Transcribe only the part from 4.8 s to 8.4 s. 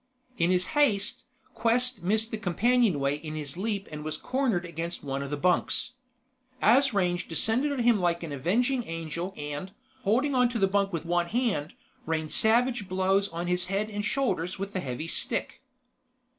one of the bunks. Asrange descended on him like an